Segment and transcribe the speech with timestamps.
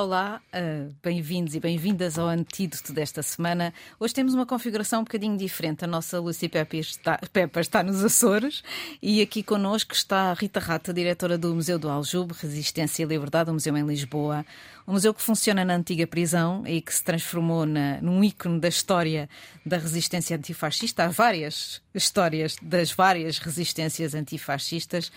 [0.00, 3.70] Olá, uh, bem-vindos e bem-vindas ao antídoto desta semana.
[3.98, 5.84] Hoje temos uma configuração um bocadinho diferente.
[5.84, 7.20] A nossa Lucy Peppa está,
[7.60, 8.62] está nos Açores
[9.02, 13.50] e aqui connosco está a Rita Rata, diretora do Museu do Aljube, Resistência e Liberdade,
[13.50, 14.46] um museu em Lisboa.
[14.88, 18.68] Um museu que funciona na antiga prisão e que se transformou na, num ícone da
[18.68, 19.28] história
[19.66, 21.04] da resistência antifascista.
[21.04, 25.12] Há várias histórias das várias resistências antifascistas.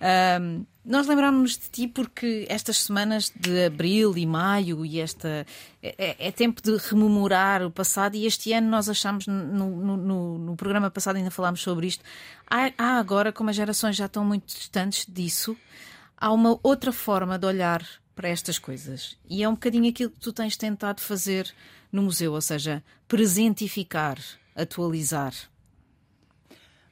[0.00, 5.44] Um, nós lembramos de ti porque estas semanas de abril e maio e esta
[5.82, 9.96] é, é, é, tempo de rememorar o passado e este ano nós achamos no, no,
[9.96, 12.04] no, no programa passado ainda falámos sobre isto.
[12.48, 15.56] Há, há, agora, como as gerações já estão muito distantes disso,
[16.16, 20.20] há uma outra forma de olhar para estas coisas e é um bocadinho aquilo que
[20.20, 21.52] tu tens tentado fazer
[21.90, 24.18] no museu, ou seja, presentificar,
[24.54, 25.32] atualizar.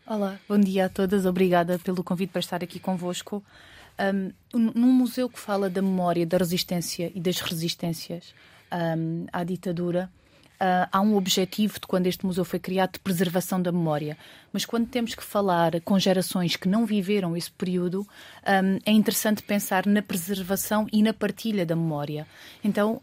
[0.06, 1.24] Olá, bom dia a todas.
[1.24, 3.42] Obrigada pelo convite para estar aqui convosco.
[3.98, 8.34] Um, num museu que fala da memória, da resistência e das resistências
[8.98, 10.10] um, à ditadura,
[10.56, 14.18] uh, há um objetivo de quando este museu foi criado de preservação da memória.
[14.52, 19.42] Mas quando temos que falar com gerações que não viveram esse período, um, é interessante
[19.42, 22.26] pensar na preservação e na partilha da memória.
[22.62, 23.00] Então,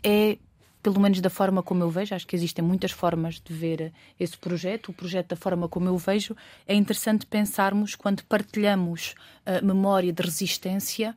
[0.00, 0.38] é
[0.86, 4.38] pelo menos da forma como eu vejo, acho que existem muitas formas de ver esse
[4.38, 4.90] projeto.
[4.90, 10.22] O projeto, da forma como eu vejo, é interessante pensarmos quando partilhamos a memória de
[10.22, 11.12] resistência,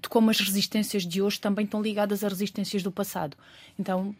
[0.00, 3.36] de como as resistências de hoje também estão ligadas às resistências do passado.
[3.76, 4.14] Então,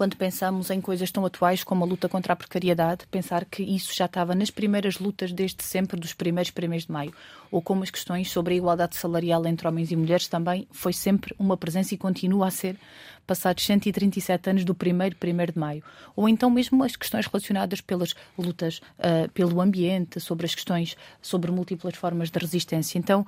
[0.00, 3.94] quando pensamos em coisas tão atuais como a luta contra a precariedade, pensar que isso
[3.94, 7.12] já estava nas primeiras lutas desde sempre, dos primeiros primeiros de maio,
[7.50, 11.34] ou como as questões sobre a igualdade salarial entre homens e mulheres também foi sempre
[11.38, 12.78] uma presença e continua a ser,
[13.26, 15.84] passados 137 anos do primeiro primeiro de maio,
[16.16, 21.50] ou então mesmo as questões relacionadas pelas lutas uh, pelo ambiente, sobre as questões sobre
[21.50, 22.98] múltiplas formas de resistência.
[22.98, 23.26] Então,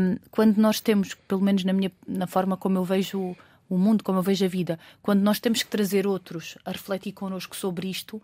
[0.00, 3.36] um, quando nós temos, pelo menos na minha na forma como eu vejo
[3.68, 7.12] o mundo, como eu vejo a vida, quando nós temos que trazer outros a refletir
[7.12, 8.22] connosco sobre isto,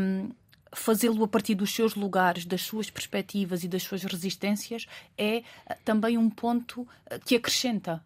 [0.00, 0.30] um,
[0.72, 4.86] fazê-lo a partir dos seus lugares, das suas perspectivas e das suas resistências,
[5.16, 6.88] é uh, também um ponto uh,
[7.24, 8.02] que acrescenta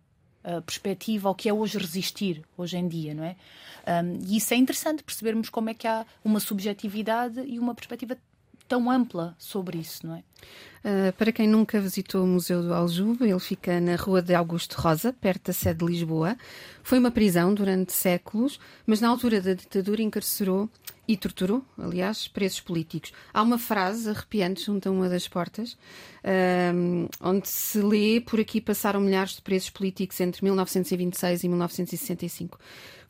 [0.64, 3.36] perspectiva ao que é hoje resistir, hoje em dia, não é?
[4.02, 8.16] Um, e isso é interessante percebermos como é que há uma subjetividade e uma perspectiva
[8.68, 10.22] tão ampla sobre isso, não é?
[10.78, 14.74] Uh, para quem nunca visitou o Museu do Aljube, ele fica na Rua de Augusto
[14.80, 16.36] Rosa, perto da sede de Lisboa.
[16.82, 20.70] Foi uma prisão durante séculos, mas na altura da ditadura encarcerou
[21.08, 23.12] e torturou, aliás, presos políticos.
[23.32, 25.76] Há uma frase arrepiante junto a uma das portas,
[26.74, 32.58] um, onde se lê: Por aqui passaram milhares de presos políticos entre 1926 e 1965.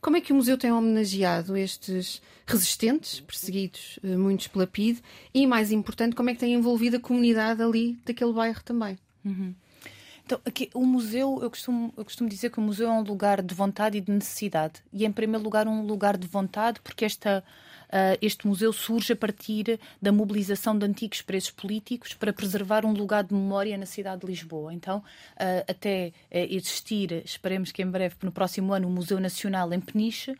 [0.01, 5.01] Como é que o museu tem homenageado estes resistentes, perseguidos, eh, muitos pela PIDE,
[5.33, 8.97] e, mais importante, como é que tem envolvido a comunidade ali daquele bairro também?
[9.25, 9.53] Uhum.
[10.25, 13.41] Então, aqui, o museu, eu costumo, eu costumo dizer que o museu é um lugar
[13.41, 14.75] de vontade e de necessidade.
[14.93, 17.43] E, em primeiro lugar, um lugar de vontade, porque esta
[18.21, 23.23] este museu surge a partir da mobilização de antigos presos políticos para preservar um lugar
[23.23, 24.73] de memória na cidade de Lisboa.
[24.73, 25.03] Então, uh,
[25.67, 30.35] até uh, existir, esperemos que em breve, no próximo ano, o Museu Nacional em Peniche,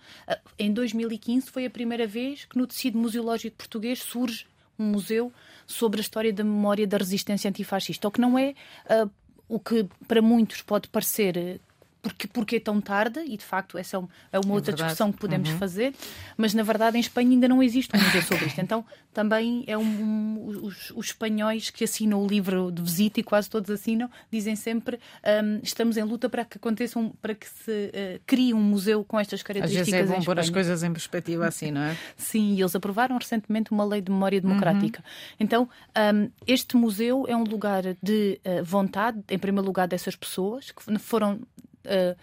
[0.57, 4.45] em 2015 foi a primeira vez que no tecido museológico português surge
[4.77, 5.31] um museu
[5.67, 8.53] sobre a história da memória da resistência antifascista, o que não é
[8.85, 9.09] uh,
[9.47, 11.59] o que para muitos pode parecer
[12.01, 14.71] porque, porque é tão tarde, e de facto essa é uma, é uma é outra
[14.71, 14.89] verdade.
[14.89, 15.57] discussão que podemos uhum.
[15.57, 15.93] fazer,
[16.37, 18.61] mas na verdade em Espanha ainda não existe um museu sobre isto.
[18.61, 23.23] Então também é um, um os, os, espanhóis que assinam o livro de visita e
[23.23, 24.99] quase todos assinam, dizem sempre
[25.43, 29.03] um, estamos em luta para que aconteça um, para que se uh, crie um museu
[29.03, 29.88] com estas características.
[29.88, 31.97] Às vezes é bom pôr as coisas em perspectiva assim, não é?
[32.15, 34.99] Sim, e eles aprovaram recentemente uma lei de memória democrática.
[34.99, 35.35] Uhum.
[35.39, 40.71] Então um, este museu é um lugar de uh, vontade, em primeiro lugar, dessas pessoas
[40.71, 41.41] que foram
[41.85, 42.17] uh,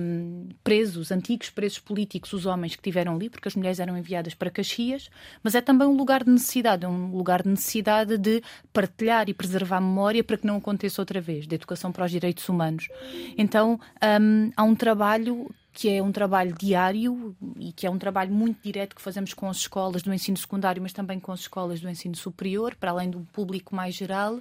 [0.00, 4.34] um, presos, antigos presos políticos, os homens que tiveram ali, porque as mulheres eram enviadas
[4.34, 5.10] para Caxias,
[5.42, 8.42] mas é também um lugar de necessidade, um lugar de necessidade de
[8.72, 12.10] partilhar e preservar a memória para que não aconteça outra vez, de educação para os
[12.10, 12.88] direitos humanos.
[13.36, 18.32] Então um, há um trabalho que é um trabalho diário e que é um trabalho
[18.32, 21.80] muito direto que fazemos com as escolas do ensino secundário, mas também com as escolas
[21.80, 24.38] do ensino superior, para além do público mais geral,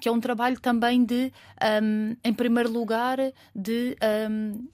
[0.00, 1.30] que é um trabalho também de,
[1.82, 3.18] um, em primeiro lugar,
[3.54, 3.94] de
[4.30, 4.66] um,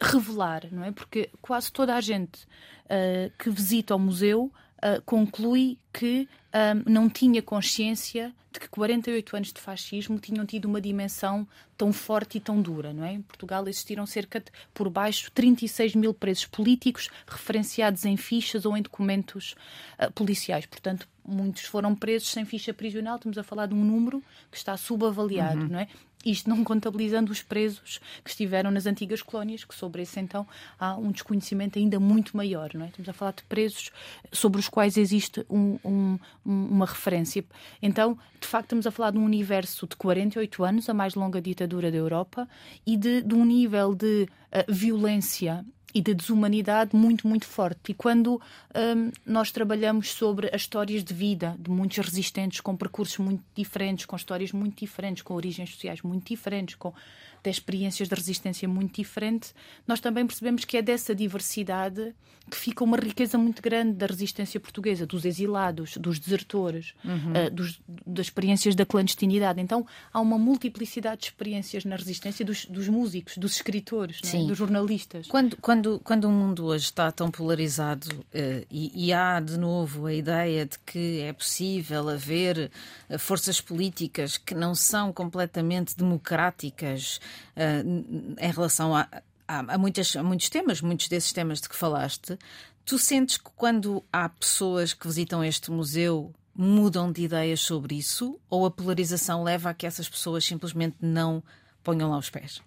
[0.00, 0.92] revelar, não é?
[0.92, 2.44] Porque quase toda a gente
[2.84, 9.36] uh, que visita o museu uh, conclui que um, não tinha consciência de que 48
[9.36, 11.46] anos de fascismo tinham tido uma dimensão
[11.76, 13.12] tão forte e tão dura, não é?
[13.12, 18.76] Em Portugal existiram cerca de, por baixo, 36 mil presos políticos referenciados em fichas ou
[18.76, 19.54] em documentos
[20.00, 20.66] uh, policiais.
[20.66, 23.16] Portanto, muitos foram presos sem ficha prisional.
[23.16, 25.68] Estamos a falar de um número que está subavaliado, uhum.
[25.68, 25.88] não é?
[26.24, 30.46] Isto não contabilizando os presos que estiveram nas antigas colónias, que sobre esse então
[30.78, 32.70] há um desconhecimento ainda muito maior.
[32.74, 32.88] Não é?
[32.88, 33.90] Estamos a falar de presos
[34.32, 37.44] sobre os quais existe um, um, uma referência.
[37.80, 41.40] Então, de facto, estamos a falar de um universo de 48 anos, a mais longa
[41.40, 42.48] ditadura da Europa,
[42.86, 45.64] e de, de um nível de uh, violência
[45.98, 47.90] e de desumanidade muito, muito forte.
[47.90, 48.40] E quando
[48.72, 54.06] um, nós trabalhamos sobre as histórias de vida de muitos resistentes com percursos muito diferentes,
[54.06, 56.94] com histórias muito diferentes, com origens sociais muito diferentes, com
[57.42, 59.52] de experiências de resistência muito diferente,
[59.86, 62.14] nós também percebemos que é dessa diversidade
[62.48, 67.46] que fica uma riqueza muito grande da resistência portuguesa, dos exilados, dos desertores, uhum.
[67.46, 69.60] uh, dos, das experiências da clandestinidade.
[69.60, 74.44] Então há uma multiplicidade de experiências na resistência dos, dos músicos, dos escritores, é?
[74.44, 75.26] dos jornalistas.
[75.26, 80.06] Quando, quando, quando o mundo hoje está tão polarizado uh, e, e, há de novo
[80.06, 82.70] a ideia de que é possível haver
[83.10, 87.20] uh, forças políticas que não são completamente democráticas
[87.56, 89.08] uh, em relação a,
[89.46, 92.38] a, a, muitas, a muitos temas, muitos desses temas de que falaste.
[92.84, 98.40] Tu sentes que quando há pessoas que visitam este museu mudam de ideias sobre isso
[98.50, 101.42] ou a polarização leva a que essas pessoas simplesmente não
[101.84, 102.60] ponham lá os pés?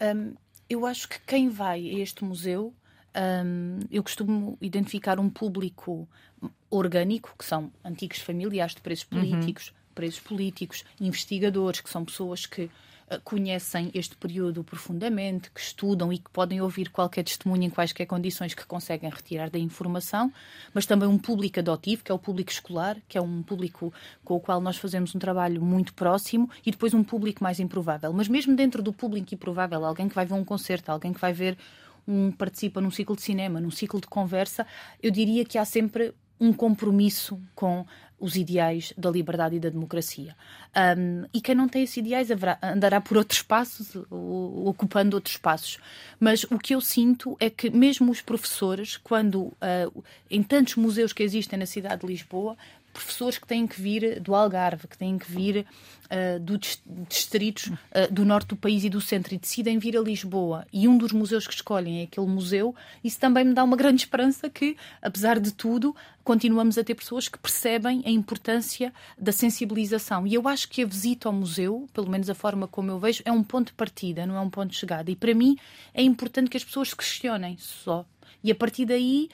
[0.00, 0.34] Um,
[0.68, 2.74] eu acho que quem vai a este museu,
[3.44, 6.08] um, eu costumo identificar um público
[6.70, 9.18] orgânico, que são antigos familiares de presos uhum.
[9.18, 9.74] políticos, uhum.
[9.94, 12.70] presos políticos, investigadores, que são pessoas que
[13.24, 18.54] conhecem este período profundamente, que estudam e que podem ouvir qualquer testemunho em quaisquer condições
[18.54, 20.32] que conseguem retirar da informação,
[20.72, 23.92] mas também um público adotivo, que é o público escolar, que é um público
[24.24, 28.12] com o qual nós fazemos um trabalho muito próximo, e depois um público mais improvável.
[28.12, 31.32] Mas mesmo dentro do público improvável, alguém que vai ver um concerto, alguém que vai
[31.32, 31.56] ver
[32.06, 34.66] um participa num ciclo de cinema, num ciclo de conversa,
[35.02, 37.84] eu diria que há sempre um compromisso com
[38.20, 40.36] os ideais da liberdade e da democracia.
[40.76, 43.44] Um, e quem não tem esses ideais haverá, andará por outros
[44.10, 45.78] ou, ocupando outros espaços.
[46.20, 51.12] Mas o que eu sinto é que mesmo os professores, quando uh, em tantos museus
[51.12, 52.56] que existem na cidade de Lisboa,
[52.92, 55.66] professores que têm que vir do Algarve, que têm que vir
[56.10, 56.58] uh, do
[57.08, 60.88] distritos uh, do norte do país e do centro e decidem vir a Lisboa e
[60.88, 64.50] um dos museus que escolhem é aquele museu, isso também me dá uma grande esperança
[64.50, 65.94] que, apesar de tudo,
[66.24, 70.26] continuamos a ter pessoas que percebem a importância da sensibilização.
[70.26, 73.22] E eu acho que a visita ao museu, pelo menos a forma como eu vejo,
[73.24, 75.10] é um ponto de partida, não é um ponto de chegada.
[75.10, 75.56] E para mim
[75.94, 78.04] é importante que as pessoas questionem só.
[78.42, 79.28] E a partir daí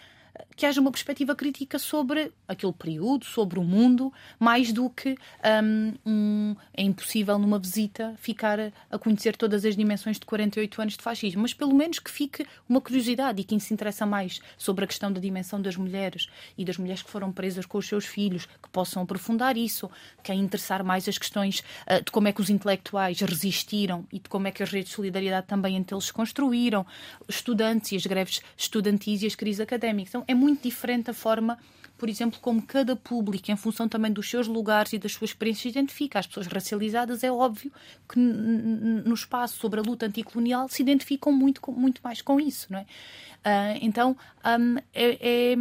[0.57, 5.17] que haja uma perspectiva crítica sobre aquele período, sobre o mundo, mais do que
[5.65, 8.59] um, um, é impossível numa visita ficar
[8.91, 12.47] a conhecer todas as dimensões de 48 anos de fascismo, mas pelo menos que fique
[12.69, 16.65] uma curiosidade e quem se interessa mais sobre a questão da dimensão das mulheres e
[16.65, 19.91] das mulheres que foram presas com os seus filhos, que possam aprofundar isso,
[20.23, 24.29] quem interessar mais as questões uh, de como é que os intelectuais resistiram e de
[24.29, 26.87] como é que as redes de solidariedade também entre eles se construíram,
[27.29, 30.11] estudantes e as greves estudantis e as crises académicas.
[30.11, 31.59] Então, é muito diferente a forma,
[31.97, 35.73] por exemplo, como cada público, em função também dos seus lugares e das suas experiências,
[35.73, 36.19] identifica.
[36.19, 37.73] As pessoas racializadas, é óbvio
[38.09, 42.79] que no espaço sobre a luta anticolonial se identificam muito, muito mais com isso, não
[42.79, 42.83] é?
[42.83, 45.57] Uh, então, um, é, é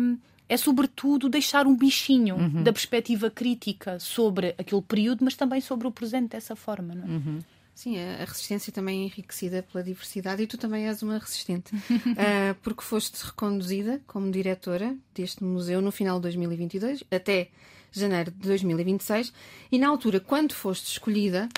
[0.47, 2.63] é sobretudo deixar um bichinho uhum.
[2.63, 6.93] da perspectiva crítica sobre aquele período, mas também sobre o presente dessa forma.
[6.93, 7.07] Não é?
[7.07, 7.39] Uhum.
[7.75, 12.55] Sim, a resistência também é enriquecida pela diversidade e tu também és uma resistente, uh,
[12.63, 17.49] porque foste reconduzida como diretora deste museu no final de 2022 até
[17.91, 19.33] janeiro de 2026
[19.69, 21.49] e na altura, quando foste escolhida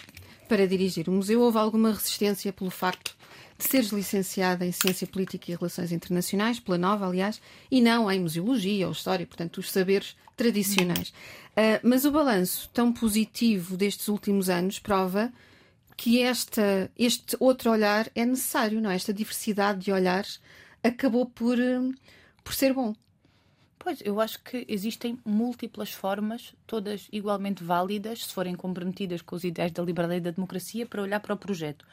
[0.49, 3.15] para dirigir o museu, houve alguma resistência pelo facto
[3.55, 8.19] de seres licenciada em Ciência Política e Relações Internacionais, pela Nova, aliás, e não em
[8.19, 11.09] Museologia ou História, portanto, os saberes tradicionais.
[11.09, 15.31] Uh, mas o balanço tão positivo destes últimos anos prova
[15.97, 18.95] que esta, este outro olhar é necessário, não é?
[18.95, 20.39] Esta diversidade de olhares
[20.83, 21.91] acabou por, hum,
[22.43, 22.93] por ser bom.
[23.79, 29.43] Pois, eu acho que existem múltiplas formas, todas igualmente válidas, se forem comprometidas com os
[29.43, 31.85] ideais da liberdade e da democracia, para olhar para o projeto.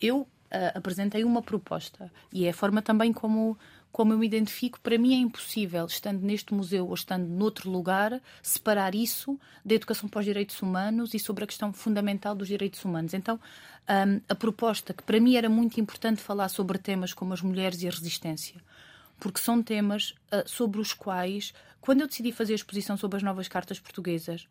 [0.00, 0.28] Eu uh,
[0.74, 3.58] apresentei uma proposta e é a forma também como
[3.92, 8.20] como eu me identifico, para mim é impossível, estando neste museu ou estando noutro lugar,
[8.42, 12.84] separar isso da educação para os direitos humanos e sobre a questão fundamental dos direitos
[12.84, 13.14] humanos.
[13.14, 13.38] Então,
[13.88, 17.82] um, a proposta, que para mim era muito importante falar sobre temas como as mulheres
[17.82, 18.60] e a resistência,
[19.18, 23.22] porque são temas uh, sobre os quais, quando eu decidi fazer a exposição sobre as
[23.22, 24.46] novas cartas portuguesas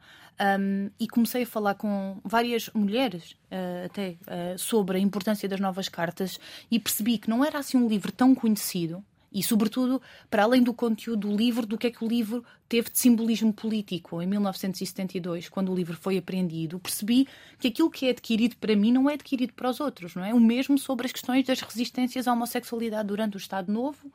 [0.59, 5.59] um, e comecei a falar com várias mulheres uh, até uh, sobre a importância das
[5.59, 10.43] novas cartas e percebi que não era assim um livro tão conhecido E, sobretudo, para
[10.43, 14.21] além do conteúdo do livro, do que é que o livro teve de simbolismo político.
[14.21, 17.27] Em 1972, quando o livro foi apreendido, percebi
[17.59, 20.33] que aquilo que é adquirido para mim não é adquirido para os outros, não é?
[20.33, 24.11] O mesmo sobre as questões das resistências à homossexualidade durante o Estado Novo,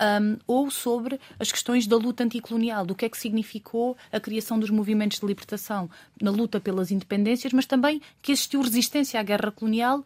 [0.00, 4.58] um, ou sobre as questões da luta anticolonial, do que é que significou a criação
[4.58, 9.50] dos movimentos de libertação na luta pelas independências, mas também que existiu resistência à guerra
[9.50, 10.04] colonial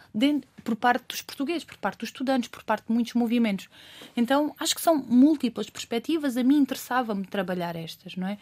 [0.64, 3.68] por parte dos portugueses, por parte dos estudantes, por parte de muitos movimentos.
[4.16, 6.36] Então, acho que são múltiplas perspectivas.
[6.36, 8.38] A mim interessava-me trabalhar estas, não é?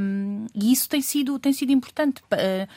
[0.00, 2.22] Um, e isso tem sido, tem sido importante.
[2.22, 2.68] Uh,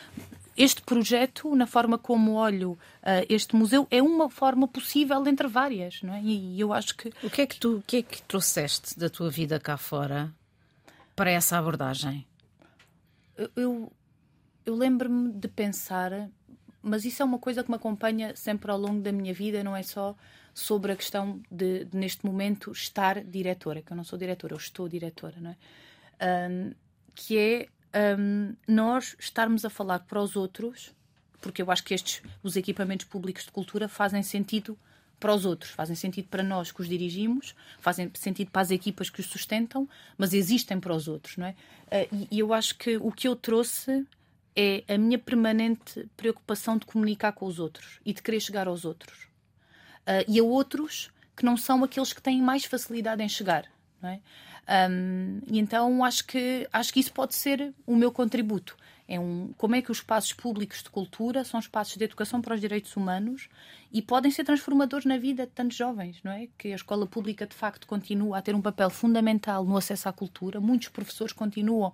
[0.56, 6.02] este projeto, na forma como olho uh, este museu, é uma forma possível entre várias,
[6.04, 6.22] não é?
[6.22, 9.10] E, eu acho que o que é que tu, o que é que trouxeste da
[9.10, 10.34] tua vida cá fora
[11.16, 12.26] para essa abordagem?
[13.36, 13.92] Eu, eu,
[14.66, 16.30] eu lembro-me de pensar,
[16.82, 19.76] mas isso é uma coisa que me acompanha sempre ao longo da minha vida, não
[19.76, 20.16] é só
[20.54, 24.58] sobre a questão de, de neste momento estar diretora, que eu não sou diretora, eu
[24.58, 26.48] estou diretora, não é?
[26.50, 26.74] Um,
[27.16, 30.92] que é um, nós estarmos a falar para os outros,
[31.42, 34.78] porque eu acho que estes, os equipamentos públicos de cultura fazem sentido
[35.20, 39.10] para os outros, fazem sentido para nós que os dirigimos, fazem sentido para as equipas
[39.10, 41.52] que os sustentam, mas existem para os outros, não é?
[41.52, 44.06] Uh, e eu acho que o que eu trouxe
[44.56, 48.84] é a minha permanente preocupação de comunicar com os outros e de querer chegar aos
[48.84, 49.24] outros.
[50.06, 53.66] Uh, e a outros que não são aqueles que têm mais facilidade em chegar,
[54.02, 54.20] não é?
[54.67, 58.77] Um, e então acho que, acho que isso pode ser o meu contributo.
[59.08, 62.56] É um, como é que os espaços públicos de cultura são espaços de educação para
[62.56, 63.50] os direitos humanos
[63.92, 66.48] e podem ser transformadores na vida de tantos jovens, não é?
[66.58, 70.14] Que a escola pública de facto continua a ter um papel fundamental no acesso à
[70.14, 70.60] cultura.
[70.60, 71.94] Muitos professores continuam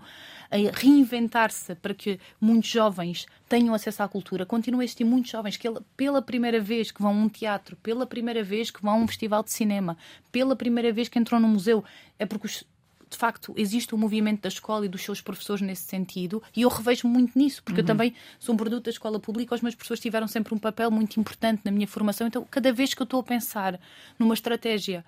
[0.51, 4.46] a reinventar-se para que muitos jovens tenham acesso à cultura.
[4.46, 8.06] Continua a existir muitos jovens que pela primeira vez que vão a um teatro, pela
[8.06, 9.98] primeira vez que vão a um festival de cinema,
[10.32, 11.84] pela primeira vez que entram no museu,
[12.20, 12.63] é porque os
[13.10, 16.62] de facto existe o um movimento da escola e dos seus professores nesse sentido, e
[16.62, 17.84] eu revejo muito nisso, porque uhum.
[17.84, 20.92] eu também sou um produto da escola pública, os meus professores tiveram sempre um papel
[20.92, 23.80] muito importante na minha formação, então cada vez que eu estou a pensar
[24.18, 25.04] numa estratégia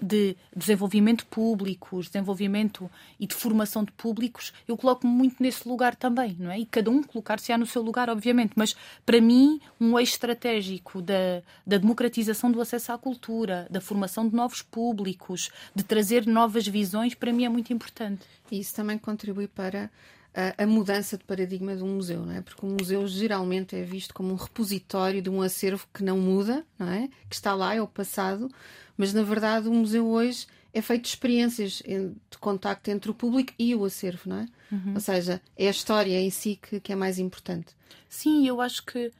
[0.00, 6.36] de desenvolvimento público, desenvolvimento e de formação de públicos, eu coloco-me muito nesse lugar também,
[6.38, 6.58] não é?
[6.58, 11.42] E cada um colocar-se-á no seu lugar, obviamente, mas para mim, um eixo estratégico da,
[11.66, 17.14] da democratização do acesso à cultura, da formação de novos públicos, de trazer novas visões,
[17.14, 18.22] para mim é muito importante.
[18.50, 19.90] Isso também contribui para
[20.34, 22.40] a, a, mudança de paradigma de um museu, não é?
[22.40, 26.64] Porque um museu geralmente é visto como um repositório de um acervo que não muda,
[26.78, 27.08] não é?
[27.28, 28.48] Que está lá, é o passado,
[28.96, 33.52] mas na verdade o museu hoje é feito de experiências de contacto entre o público
[33.58, 34.46] e o acervo, não é?
[34.70, 34.94] Uhum.
[34.94, 37.76] Ou seja, é a história em si que, que é mais importante.
[38.08, 39.12] Sim, eu acho que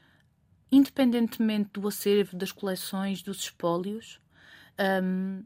[0.71, 4.19] independentemente do acervo, das coleções, dos espólios,
[5.03, 5.43] um,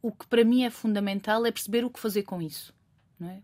[0.00, 2.72] o que para mim é fundamental é perceber o que fazer com isso.
[3.18, 3.42] Não é?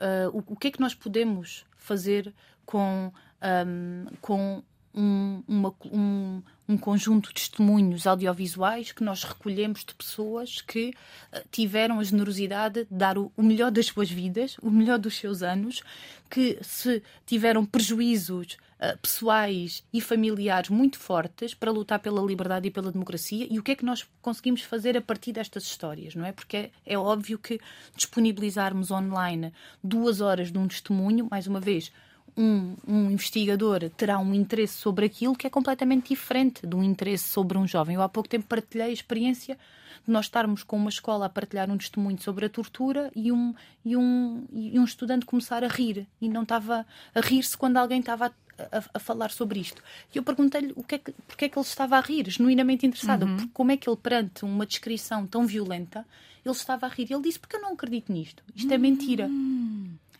[0.00, 2.34] Uh, o, o, que é que nós podemos fazer
[2.66, 4.62] com, um, com
[4.94, 10.94] um, uma, um, um, conjunto de testemunhos audiovisuais que nós recolhemos de pessoas que
[11.32, 15.42] uh, tiveram a generosidade de dar o, melhor das suas vidas, o melhor dos seus
[15.42, 15.82] anos,
[16.30, 22.70] que se tiveram prejuízos uh, pessoais e familiares muito fortes para lutar pela liberdade e
[22.70, 26.24] pela democracia e o que é que nós conseguimos fazer a partir destas histórias, não
[26.24, 26.32] é?
[26.32, 27.60] Porque é, é óbvio que
[27.96, 29.52] disponibilizarmos online
[29.82, 31.92] duas horas de um testemunho, mais uma vez,
[32.36, 37.28] um, um, investigador terá um interesse sobre aquilo que é completamente diferente de um interesse
[37.28, 37.96] sobre um jovem.
[37.96, 39.58] Eu há pouco tempo partilhei a experiência
[40.04, 43.54] de nós estarmos com uma escola a partilhar um testemunho sobre a tortura e um,
[43.84, 46.06] e um, e um estudante começar a rir.
[46.20, 49.82] E não estava a rir-se quando alguém estava a a, a, falar sobre isto.
[50.14, 52.86] E eu perguntei-lhe o que é que, porque é que ele estava a rir, genuinamente
[52.86, 53.26] interessado.
[53.26, 53.48] Uhum.
[53.48, 56.06] Como é que ele, perante uma descrição tão violenta,
[56.44, 57.10] ele estava a rir?
[57.10, 58.42] E ele disse: Porque eu não acredito nisto.
[58.54, 59.28] Isto é mentira.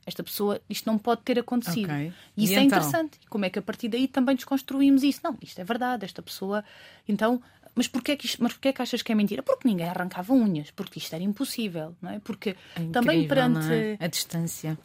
[0.06, 1.86] Esta pessoa, isto não pode ter acontecido.
[1.86, 2.12] Okay.
[2.36, 2.78] E isso e é então?
[2.78, 3.18] interessante.
[3.28, 5.20] Como é que a partir daí também desconstruímos isso?
[5.22, 6.64] Não, isto é verdade, esta pessoa.
[7.08, 7.42] Então,
[7.74, 9.42] mas porquê é que, isto, mas porquê é que achas que é mentira?
[9.42, 12.18] Porque ninguém arrancava unhas, porque isto era impossível, não é?
[12.20, 13.72] Porque é incrível, também perante.
[13.72, 13.98] É?
[14.00, 14.78] A distância.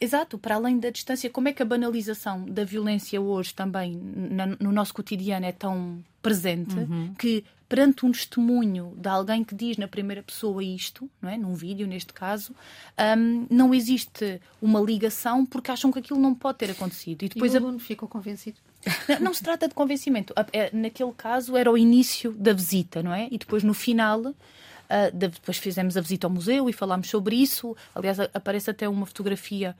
[0.00, 3.98] Exato, para além da distância, como é que a banalização da violência hoje também
[4.60, 7.14] no nosso cotidiano é tão presente uhum.
[7.18, 11.36] que perante um testemunho de alguém que diz na primeira pessoa isto, não é?
[11.36, 12.54] num vídeo neste caso,
[13.18, 17.24] um, não existe uma ligação porque acham que aquilo não pode ter acontecido.
[17.24, 17.80] E depois e o aluno a...
[17.80, 18.58] ficou convencido.
[19.08, 20.32] Não, não, se trata de convencimento.
[20.52, 23.26] É, naquele caso era o início da visita, não é?
[23.32, 24.32] E depois no final
[24.86, 27.76] Uh, depois fizemos a visita ao museu e falámos sobre isso.
[27.94, 29.76] Aliás, aparece até uma fotografia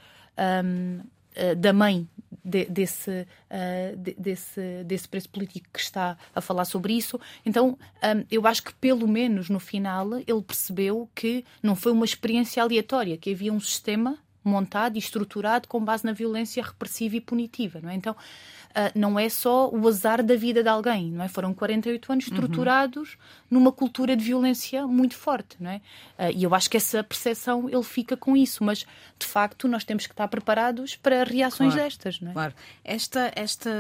[0.65, 1.01] um,
[1.59, 2.09] da mãe
[2.45, 7.21] de, desse, uh, de, desse, desse preço político que está a falar sobre isso.
[7.45, 12.05] Então, um, eu acho que pelo menos no final ele percebeu que não foi uma
[12.05, 14.19] experiência aleatória, que havia um sistema
[14.49, 17.95] montado e estruturado com base na violência repressiva e punitiva, não é?
[17.95, 21.29] Então, uh, não é só o azar da vida de alguém, não é?
[21.29, 22.35] Foram 48 anos uhum.
[22.35, 23.19] estruturados uhum.
[23.51, 25.77] numa cultura de violência muito forte, não é?
[26.19, 28.87] Uh, e eu acho que essa percepção ele fica com isso, mas
[29.19, 32.33] de facto nós temos que estar preparados para reações claro, destas, não é?
[32.35, 32.55] Claro.
[32.85, 33.71] Esta, esta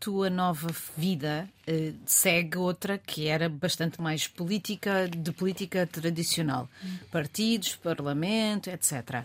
[0.00, 6.68] tua nova vida uh, segue outra que era bastante mais política, de política tradicional.
[6.82, 6.98] Uhum.
[7.10, 9.24] Partidos, parlamento, etc.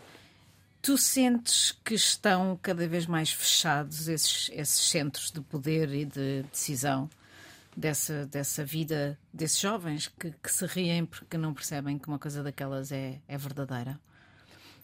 [0.81, 6.43] Tu sentes que estão cada vez mais fechados esses, esses centros de poder e de
[6.51, 7.09] decisão
[7.75, 12.43] dessa, dessa vida desses jovens que, que se riem porque não percebem que uma coisa
[12.43, 13.99] daquelas é, é verdadeira?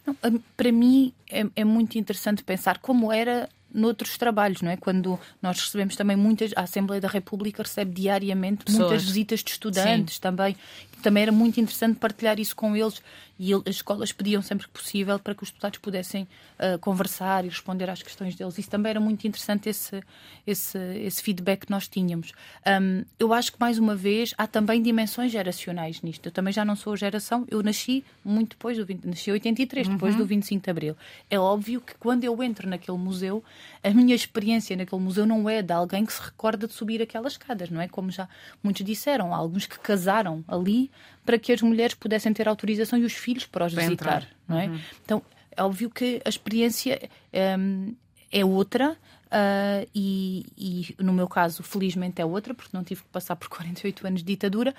[0.05, 0.15] Não,
[0.55, 4.77] para mim é, é, muito interessante pensar como era noutros trabalhos, não é?
[4.77, 8.87] Quando nós recebemos também muitas, a Assembleia da República recebe diariamente Pessoas.
[8.87, 10.21] muitas visitas de estudantes Sim.
[10.21, 10.55] também.
[11.01, 13.01] Também era muito interessante partilhar isso com eles
[13.39, 16.27] e as escolas pediam sempre que possível para que os deputados pudessem
[16.59, 18.57] uh, conversar e responder às questões deles.
[18.57, 20.01] Isso também era muito interessante, esse,
[20.45, 22.31] esse, esse feedback que nós tínhamos.
[22.65, 26.25] Um, eu acho que, mais uma vez, há também dimensões geracionais nisto.
[26.25, 29.33] Eu também já não sou a geração, eu nasci muito depois do 20, nasci em
[29.33, 29.93] 83, uhum.
[29.93, 30.97] depois do 25 de Abril.
[31.29, 33.43] É óbvio que quando eu entro naquele museu,
[33.83, 37.33] a minha experiência naquele museu não é de alguém que se recorda de subir aquelas
[37.33, 37.87] escadas, não é?
[37.87, 38.27] Como já
[38.63, 40.86] muitos disseram, há alguns que casaram ali
[41.25, 44.29] para que as mulheres pudessem ter autorização e os filhos para os para visitar, entrar.
[44.47, 44.67] não é?
[44.67, 44.79] Uhum.
[45.03, 45.23] Então,
[45.55, 47.09] é óbvio que a experiência
[47.59, 47.93] um,
[48.31, 53.09] é outra, Uh, e, e, no meu caso, felizmente é outra, porque não tive que
[53.09, 54.73] passar por 48 anos de ditadura,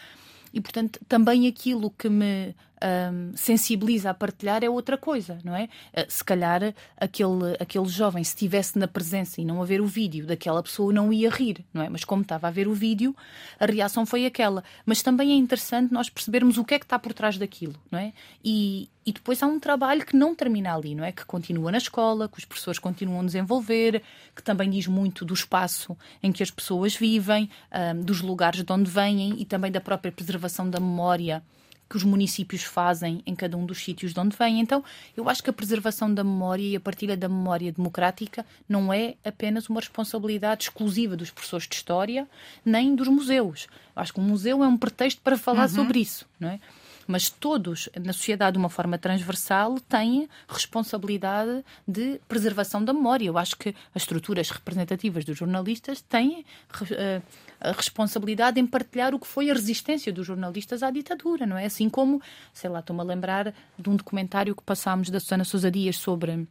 [0.53, 5.69] e portanto também aquilo que me um, sensibiliza a partilhar é outra coisa, não é?
[5.97, 9.87] Uh, se calhar aquele, aquele jovem, se estivesse na presença e não a ver o
[9.87, 11.89] vídeo daquela pessoa, não ia rir, não é?
[11.89, 13.15] Mas como estava a ver o vídeo,
[13.59, 14.63] a reação foi aquela.
[14.85, 17.99] Mas também é interessante nós percebermos o que é que está por trás daquilo, não
[17.99, 18.13] é?
[18.45, 21.13] E, e depois há um trabalho que não termina ali, não é?
[21.13, 24.03] Que continua na escola, que os professores continuam a desenvolver,
[24.35, 28.73] que também diz muito do espaço em que as pessoas vivem, um, dos lugares de
[28.73, 31.43] onde vêm e também da própria preservação da memória
[31.89, 34.61] que os municípios fazem em cada um dos sítios de onde vêm.
[34.61, 34.85] Então,
[35.17, 39.15] eu acho que a preservação da memória e a partilha da memória democrática não é
[39.25, 42.29] apenas uma responsabilidade exclusiva dos professores de história,
[42.65, 43.67] nem dos museus.
[43.97, 45.75] Eu acho que o museu é um pretexto para falar uhum.
[45.75, 46.61] sobre isso, não é?
[47.09, 53.27] Mas todos na sociedade de uma forma transversal têm responsabilidade de preservação da memória.
[53.27, 56.45] Eu acho que as estruturas representativas dos jornalistas têm
[56.83, 57.23] uh,
[57.59, 61.65] a responsabilidade em partilhar o que foi a resistência dos jornalistas à ditadura, não é?
[61.65, 62.21] Assim como,
[62.53, 66.47] sei lá, estou-me a lembrar de um documentário que passámos da Susana Sousa Dias sobre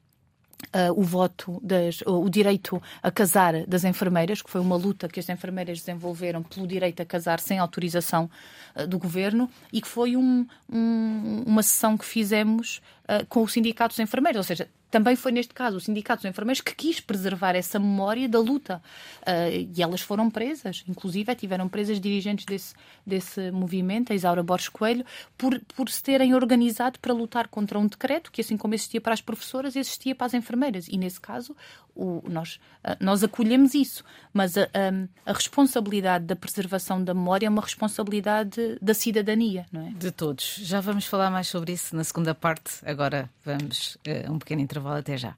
[0.76, 5.20] Uh, o voto, das, o direito a casar das enfermeiras, que foi uma luta que
[5.20, 8.30] as enfermeiras desenvolveram pelo direito a casar sem autorização
[8.76, 13.48] uh, do governo, e que foi um, um, uma sessão que fizemos uh, com o
[13.48, 17.00] sindicato dos enfermeiros, ou seja, também foi neste caso o Sindicato dos Enfermeiros que quis
[17.00, 18.82] preservar essa memória da luta.
[19.22, 22.74] Uh, e elas foram presas, inclusive tiveram presas dirigentes desse,
[23.06, 25.06] desse movimento, a Isaura Borges Coelho,
[25.38, 29.14] por, por se terem organizado para lutar contra um decreto que, assim como existia para
[29.14, 30.88] as professoras, existia para as enfermeiras.
[30.88, 31.56] E nesse caso,
[31.98, 34.04] o, nós, uh, nós acolhemos isso.
[34.34, 39.88] Mas a, a, a, responsabilidade da preservação da memória é uma responsabilidade da cidadania, não
[39.88, 39.90] é?
[39.92, 40.60] De todos.
[40.62, 42.76] Já vamos falar mais sobre isso na segunda parte.
[42.86, 44.98] Agora vamos uh, um pequeno intervalo.
[44.98, 45.36] Até já.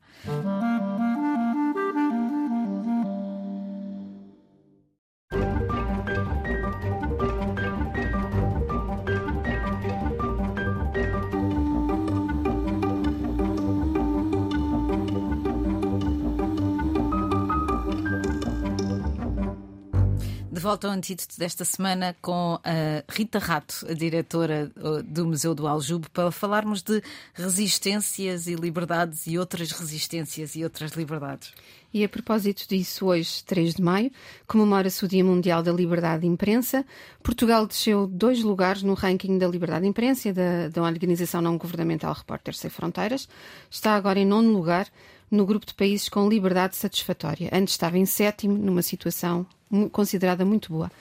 [20.69, 25.67] Volta ao antídoto desta semana com a Rita Rato, a diretora uh, do Museu do
[25.67, 27.01] Aljube, para falarmos de
[27.33, 31.55] resistências e liberdades e outras resistências e outras liberdades.
[31.91, 34.11] E a propósito disso, hoje, 3 de maio,
[34.45, 36.85] comemora-se o Dia Mundial da Liberdade de Imprensa.
[37.23, 42.13] Portugal desceu dois lugares no ranking da liberdade de imprensa da, da organização não governamental
[42.13, 43.27] Repórteres Sem Fronteiras.
[43.71, 44.87] Está agora em nono lugar
[45.31, 47.49] no grupo de países com liberdade satisfatória.
[47.51, 49.47] Antes estava em sétimo, numa situação
[49.91, 50.91] considerada muito boa.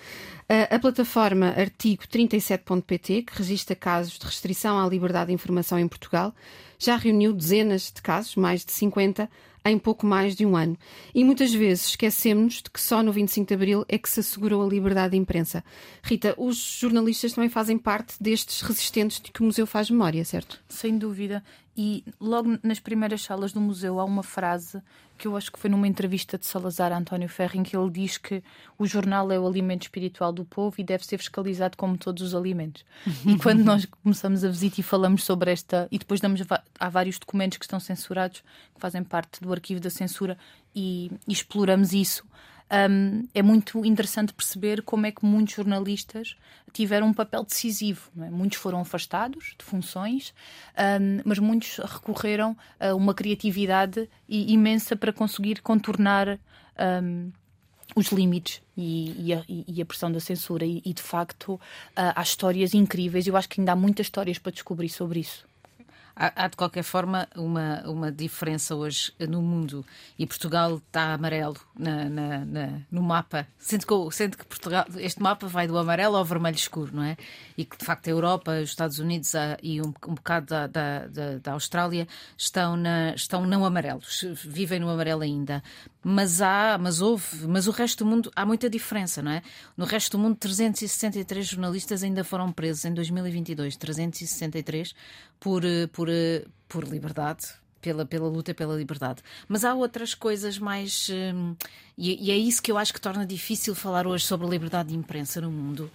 [0.70, 6.34] A plataforma artigo 37.pt, que registra casos de restrição à liberdade de informação em Portugal,
[6.78, 9.28] já reuniu dezenas de casos, mais de 50,
[9.64, 10.78] em pouco mais de um ano.
[11.14, 14.64] E muitas vezes esquecemos de que só no 25 de Abril é que se assegurou
[14.64, 15.62] a liberdade de imprensa.
[16.02, 20.62] Rita, os jornalistas também fazem parte destes resistentes de que o museu faz memória, certo?
[20.68, 21.44] Sem dúvida.
[21.80, 24.82] E logo nas primeiras salas do museu há uma frase
[25.16, 27.88] que eu acho que foi numa entrevista de Salazar a António Ferro, em que ele
[27.88, 28.42] diz que
[28.76, 32.34] o jornal é o alimento espiritual do povo e deve ser fiscalizado como todos os
[32.34, 32.84] alimentos.
[33.24, 36.42] e quando nós começamos a visita e falamos sobre esta, e depois damos
[36.80, 38.42] há vários documentos que estão censurados,
[38.74, 40.36] que fazem parte do arquivo da censura,
[40.74, 42.24] e, e exploramos isso
[42.90, 46.36] um, é muito interessante perceber como é que muitos jornalistas
[46.72, 48.10] tiveram um papel decisivo.
[48.20, 48.30] É?
[48.30, 50.34] Muitos foram afastados de funções,
[51.00, 56.38] um, mas muitos recorreram a uma criatividade imensa para conseguir contornar.
[57.02, 57.32] Um,
[57.96, 60.64] os limites e, e, a, e, a, pressão da censura.
[60.64, 61.60] E, e de facto, uh,
[61.96, 63.26] há histórias incríveis.
[63.26, 65.47] Eu acho que ainda há muitas histórias para descobrir sobre isso.
[66.20, 69.86] Há, há, de qualquer forma uma, uma diferença hoje no mundo
[70.18, 73.46] e Portugal está amarelo na, na, na, no mapa.
[73.56, 77.16] Sendo que, sendo que Portugal, este mapa vai do amarelo ao vermelho escuro, não é?
[77.56, 80.66] E que de facto a Europa, os Estados Unidos a, e um, um bocado da,
[80.66, 85.62] da, da, da, Austrália estão, na, estão não amarelos, vivem no amarelo ainda.
[86.02, 89.42] Mas há, mas houve, mas o resto do mundo há muita diferença, não é?
[89.76, 94.94] No resto do mundo, 363 jornalistas ainda foram presos em 2022, 363
[95.38, 96.07] por, por,
[96.68, 97.46] por liberdade,
[97.80, 99.22] pela, pela luta pela liberdade.
[99.46, 101.08] Mas há outras coisas mais.
[101.10, 101.54] Hum,
[101.96, 104.90] e, e, é isso que eu acho que torna difícil falar hoje sobre a liberdade
[104.90, 105.90] de imprensa no mundo.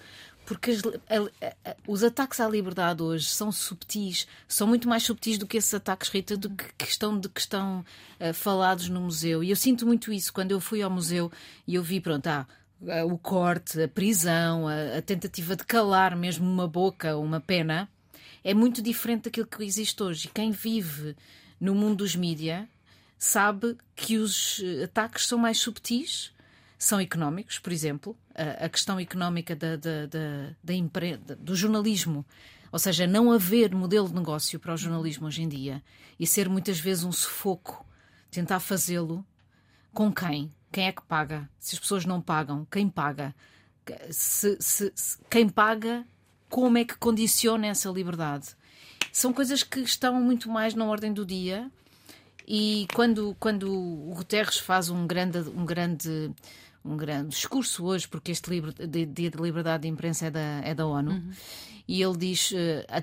[0.45, 5.37] Porque as, a, a, os ataques à liberdade hoje são subtis, são muito mais subtis
[5.37, 7.85] do que esses ataques, Rita, do que, que estão, de que estão
[8.19, 9.43] uh, falados no museu.
[9.43, 11.31] E eu sinto muito isso quando eu fui ao museu
[11.65, 12.45] e eu vi, pronto, ah,
[13.05, 17.89] o corte, a prisão, a, a tentativa de calar mesmo uma boca, uma pena
[18.43, 20.27] é muito diferente daquilo que existe hoje.
[20.27, 21.15] E quem vive
[21.59, 22.67] no mundo dos mídia
[23.17, 26.33] sabe que os eh, ataques são mais subtis,
[26.77, 31.17] são económicos, por exemplo, a, a questão económica da, da, da, da impre...
[31.17, 32.25] do jornalismo.
[32.71, 35.81] Ou seja, não haver modelo de negócio para o jornalismo hoje em dia
[36.19, 37.85] e ser muitas vezes um sufoco,
[38.29, 39.25] tentar fazê-lo
[39.93, 40.51] com quem?
[40.71, 41.47] Quem é que paga?
[41.59, 43.33] Se as pessoas não pagam, quem paga?
[44.09, 46.05] Se, se, se, quem paga
[46.53, 48.49] como é que condiciona essa liberdade.
[49.11, 51.67] São coisas que estão muito mais na ordem do dia
[52.47, 56.31] e quando, quando o Guterres faz um grande, um grande
[56.85, 60.75] um grande discurso hoje, porque este livro Dia de Liberdade de Imprensa é da, é
[60.75, 61.31] da ONU, uhum.
[61.87, 62.55] e ele diz: uh,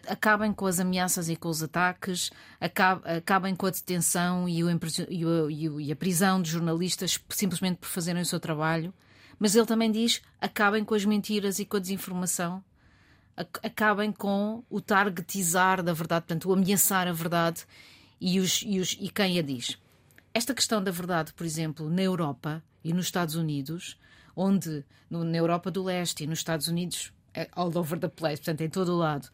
[0.07, 4.71] acabem com as ameaças e com os ataques, acabem com a detenção e, o,
[5.09, 5.27] e,
[5.69, 8.95] o, e, a prisão de jornalistas simplesmente por fazerem o seu trabalho.
[9.41, 12.63] Mas ele também diz: acabem com as mentiras e com a desinformação
[13.37, 17.65] acabem com o targetizar da verdade, portanto, o ameaçar a verdade
[18.21, 19.79] e, os, e, os, e quem a diz.
[20.33, 23.99] Esta questão da verdade, por exemplo, na Europa e nos Estados Unidos,
[24.37, 28.43] onde no, na Europa do Leste e nos Estados Unidos, é all over the place,
[28.43, 29.29] portanto, em todo o lado,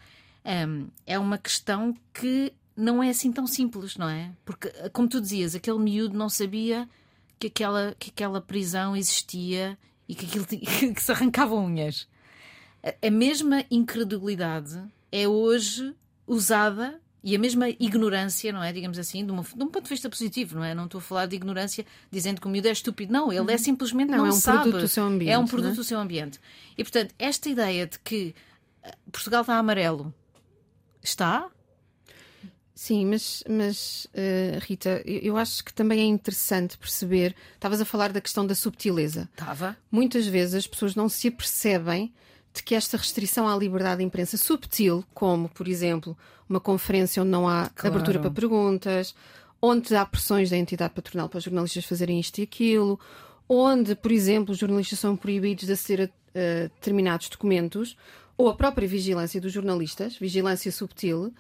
[0.45, 4.33] um, é uma questão que não é assim tão simples, não é?
[4.45, 6.89] Porque, como tu dizias, aquele miúdo não sabia
[7.39, 9.79] que aquela, que aquela prisão existia
[10.09, 10.47] e que, aquilo,
[10.95, 12.07] que se arrancavam unhas
[12.83, 15.95] a mesma incredulidade é hoje
[16.27, 18.73] usada e a mesma ignorância, não é?
[18.73, 20.77] Digamos assim, de, uma, de, um ponto de vista positivo, não é?
[20.77, 23.13] Não estou a falar de ignorância dizendo que o miúdo é estúpido.
[23.13, 23.59] Não, ele é uhum.
[23.59, 24.63] simplesmente não, não é um sabe.
[24.63, 25.33] produto do seu ambiente.
[25.33, 25.75] É um produto é?
[25.75, 26.39] do seu ambiente.
[26.79, 28.33] E portanto, esta ideia de que
[28.85, 30.15] eh, Portugal está amarelo
[31.03, 31.49] está.
[32.77, 37.35] Sim, mas, mas uh, Rita, eu acho que também é interessante perceber.
[37.55, 39.29] Estavas a falar da questão da subtileza.
[39.33, 39.77] Estava.
[39.91, 42.15] Muitas vezes as pessoas não se apercebem
[42.57, 46.17] de que esta restrição à liberdade de imprensa subtil, como, por exemplo,
[46.49, 47.97] uma conferência onde não há claro.
[47.97, 49.15] abertura para perguntas,
[49.61, 52.99] onde há pressões da entidade patronal para os jornalistas fazerem isto e aquilo,
[53.47, 57.97] onde, por exemplo, os jornalistas são proibidos de aceder a uh, determinados documentos,
[58.39, 61.33] ou a própria vigilância dos jornalistas, vigilância subtil,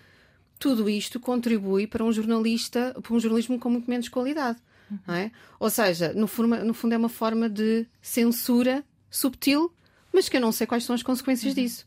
[0.59, 4.59] tudo isto contribui para um jornalista, para um jornalismo com muito menos qualidade.
[4.91, 5.15] Uhum.
[5.15, 5.31] É?
[5.59, 9.73] Ou seja, no, forma, no fundo é uma forma de censura subtil
[10.17, 11.63] mas que eu não sei quais são as consequências uhum.
[11.63, 11.87] disso.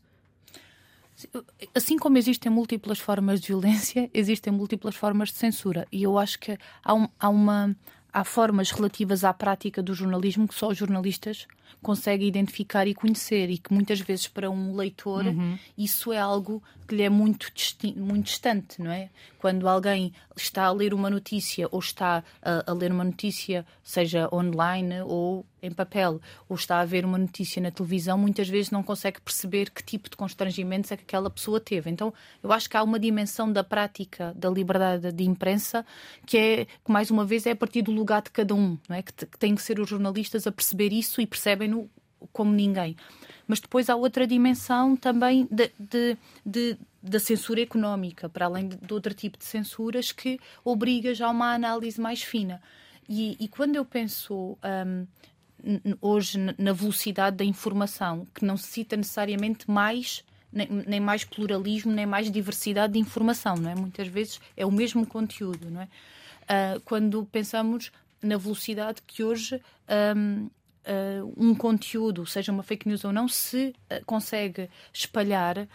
[1.74, 5.84] Assim como existem múltiplas formas de violência, existem múltiplas formas de censura.
[5.90, 7.76] E eu acho que há, um, há uma
[8.12, 11.48] há formas relativas à prática do jornalismo que só os jornalistas
[11.82, 15.58] conseguem identificar e conhecer e que muitas vezes para um leitor uhum.
[15.76, 17.52] isso é algo que lhe é muito,
[17.96, 19.10] muito distante, não é?
[19.38, 24.28] Quando alguém está a ler uma notícia ou está a, a ler uma notícia, seja
[24.32, 28.82] online ou em papel, ou está a ver uma notícia na televisão, muitas vezes não
[28.82, 31.90] consegue perceber que tipo de constrangimentos é que aquela pessoa teve.
[31.90, 35.84] Então, eu acho que há uma dimensão da prática da liberdade de imprensa
[36.26, 38.96] que é, que mais uma vez, é a partir do lugar de cada um, não
[38.96, 39.02] é?
[39.02, 41.26] Que, que tem que ser os jornalistas a perceber isso e
[41.60, 41.90] percebem-no
[42.32, 42.96] como ninguém.
[43.46, 48.76] Mas depois há outra dimensão também de, de, de da censura económica, para além de,
[48.76, 52.60] de, outro tipo de censuras que obriga já a uma análise mais fina.
[53.08, 55.06] E, e quando eu penso um,
[56.00, 62.04] hoje na velocidade da informação, que não necessita necessariamente mais nem, nem, mais pluralismo, nem
[62.04, 63.74] mais diversidade de informação, não é?
[63.74, 65.84] Muitas vezes é o mesmo conteúdo, não é?
[65.84, 69.62] Uh, quando pensamos na velocidade que hoje
[70.16, 70.50] um,
[70.86, 75.68] uh, um conteúdo, seja uma fake news ou não, se uh, consegue espalhar.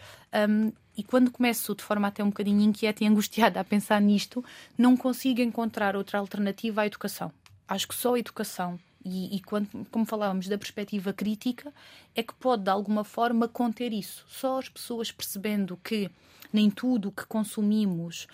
[0.50, 4.44] Um, e quando começo de forma até um bocadinho inquieta e angustiada a pensar nisto,
[4.78, 7.32] não consigo encontrar outra alternativa à educação.
[7.68, 11.72] Acho que só a educação e, e quando, como falávamos da perspectiva crítica,
[12.16, 14.26] é que pode de alguma forma conter isso.
[14.28, 16.10] Só as pessoas percebendo que
[16.52, 18.28] nem tudo o que consumimos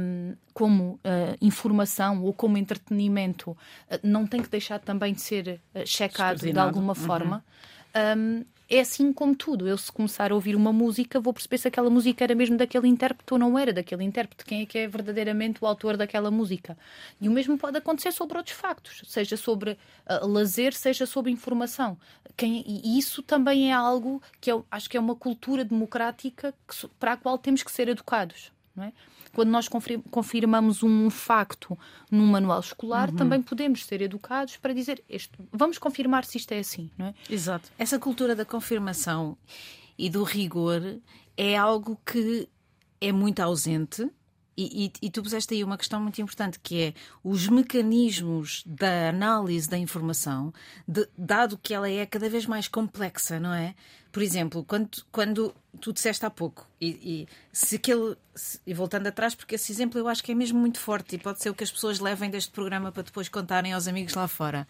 [0.00, 3.58] um, como uh, informação ou como entretenimento uh,
[4.02, 7.06] não tem que deixar também de ser uh, checado de alguma uhum.
[7.06, 7.44] forma.
[8.16, 9.68] Um, é assim como tudo.
[9.68, 12.88] Eu, se começar a ouvir uma música, vou perceber se aquela música era mesmo daquele
[12.88, 14.44] intérprete ou não era daquele intérprete.
[14.44, 16.76] Quem é que é verdadeiramente o autor daquela música?
[17.20, 21.96] E o mesmo pode acontecer sobre outros factos, seja sobre uh, lazer, seja sobre informação.
[22.36, 26.88] Quem, e isso também é algo que eu acho que é uma cultura democrática que,
[26.98, 28.50] para a qual temos que ser educados.
[28.74, 28.92] Não é?
[29.36, 29.68] Quando nós
[30.10, 31.78] confirmamos um facto
[32.10, 33.16] num manual escolar, uhum.
[33.16, 37.14] também podemos ser educados para dizer este, vamos confirmar se isto é assim, não é?
[37.28, 37.70] Exato.
[37.78, 39.36] Essa cultura da confirmação
[39.98, 40.80] e do rigor
[41.36, 42.48] é algo que
[42.98, 44.10] é muito ausente.
[44.56, 49.10] E, e, e, tu puseste aí uma questão muito importante, que é os mecanismos da
[49.10, 50.52] análise da informação,
[50.88, 53.74] de, dado que ela é cada vez mais complexa, não é?
[54.10, 58.16] Por exemplo, quando, quando tu disseste há pouco, e, e se aquele.
[58.34, 61.18] Se, e voltando atrás, porque esse exemplo eu acho que é mesmo muito forte e
[61.18, 64.26] pode ser o que as pessoas levem deste programa para depois contarem aos amigos lá
[64.26, 64.66] fora.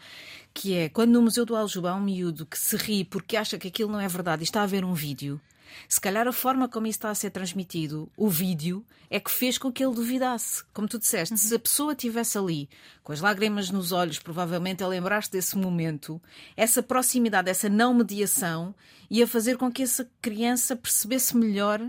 [0.53, 3.57] Que é quando no Museu do Aljuba há um miúdo que se ri porque acha
[3.57, 5.41] que aquilo não é verdade e está a ver um vídeo
[5.89, 9.59] se calhar a forma como isso está a ser transmitido, o vídeo, é que fez
[9.59, 10.65] com que ele duvidasse.
[10.73, 11.39] Como tu disseste, uhum.
[11.39, 12.69] se a pessoa estivesse ali,
[13.03, 16.21] com as lágrimas nos olhos, provavelmente a lembrar-se desse momento,
[16.57, 18.75] essa proximidade, essa não mediação,
[19.11, 21.81] ia fazer com que essa criança percebesse melhor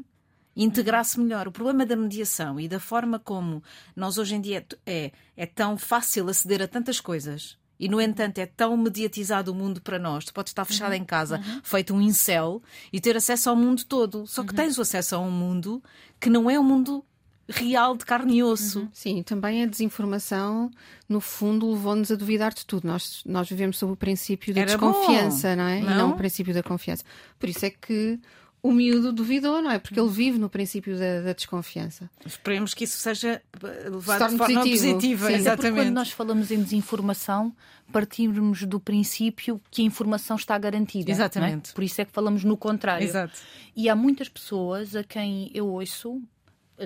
[0.55, 1.47] integrasse melhor.
[1.47, 3.63] O problema da mediação e da forma como
[3.95, 8.39] nós hoje em dia é, é tão fácil aceder a tantas coisas e, no entanto,
[8.39, 10.25] é tão mediatizado o mundo para nós.
[10.25, 10.97] Tu podes estar fechado uhum.
[10.97, 11.61] em casa, uhum.
[11.63, 12.61] feito um incel,
[12.91, 14.25] e ter acesso ao mundo todo.
[14.27, 14.55] Só que uhum.
[14.55, 15.81] tens o acesso a um mundo
[16.19, 17.03] que não é um mundo
[17.49, 18.81] real de carne e osso.
[18.81, 18.89] Uhum.
[18.91, 20.69] Sim, também a desinformação,
[21.07, 22.87] no fundo, levou-nos a duvidar de tudo.
[22.87, 25.55] Nós, nós vivemos sob o princípio da Era desconfiança, bom.
[25.55, 25.81] não é?
[25.81, 25.91] Não?
[25.91, 27.03] E não o princípio da confiança.
[27.39, 28.19] Por isso é que
[28.61, 29.79] o miúdo duvidou, não é?
[29.79, 32.09] Porque ele vive no princípio da, da desconfiança.
[32.25, 34.93] Esperemos que isso seja levado de forma positivo.
[34.93, 35.27] positiva.
[35.27, 35.75] Sim, exatamente.
[35.75, 37.55] quando nós falamos em desinformação,
[37.91, 41.09] partimos do princípio que a informação está garantida.
[41.09, 41.13] É?
[41.13, 41.71] Exatamente.
[41.71, 41.73] É?
[41.73, 43.05] Por isso é que falamos no contrário.
[43.05, 43.39] Exato.
[43.75, 46.21] E há muitas pessoas a quem eu ouço,